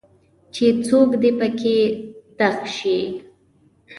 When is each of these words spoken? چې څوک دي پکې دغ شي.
چې 0.53 0.65
څوک 0.85 1.09
دي 1.21 1.31
پکې 1.39 1.77
دغ 2.39 2.57
شي. 2.75 2.97